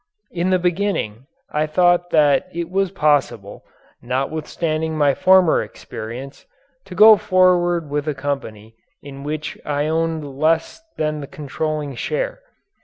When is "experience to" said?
5.61-6.95